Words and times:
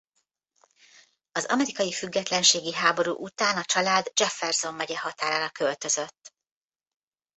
Az 1.31 1.45
amerikai 1.45 1.91
függetlenségi 1.91 2.73
háború 2.73 3.11
után 3.13 3.57
a 3.57 3.63
család 3.65 4.07
Jefferson 4.19 4.73
megye 4.73 4.97
határára 4.99 5.49
költözött. 5.49 6.33